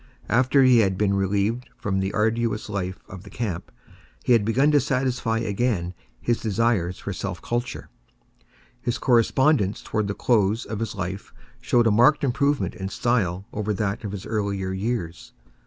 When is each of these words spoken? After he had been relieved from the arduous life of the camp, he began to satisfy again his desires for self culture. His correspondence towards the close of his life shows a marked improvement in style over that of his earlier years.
After 0.29 0.63
he 0.63 0.79
had 0.79 0.97
been 0.97 1.13
relieved 1.13 1.69
from 1.77 1.99
the 1.99 2.11
arduous 2.11 2.69
life 2.69 3.03
of 3.07 3.21
the 3.21 3.29
camp, 3.29 3.71
he 4.23 4.35
began 4.39 4.71
to 4.71 4.79
satisfy 4.79 5.37
again 5.37 5.93
his 6.19 6.39
desires 6.41 6.97
for 6.97 7.13
self 7.13 7.39
culture. 7.39 7.87
His 8.81 8.97
correspondence 8.97 9.83
towards 9.83 10.07
the 10.07 10.15
close 10.15 10.65
of 10.65 10.79
his 10.79 10.95
life 10.95 11.31
shows 11.61 11.85
a 11.85 11.91
marked 11.91 12.23
improvement 12.23 12.73
in 12.73 12.89
style 12.89 13.45
over 13.53 13.75
that 13.75 14.03
of 14.03 14.11
his 14.11 14.25
earlier 14.25 14.73
years. 14.73 15.33